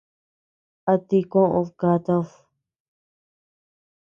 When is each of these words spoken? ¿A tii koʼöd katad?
¿A 0.91 0.93
tii 1.07 1.23
koʼöd 1.31 1.69
katad? 1.79 2.27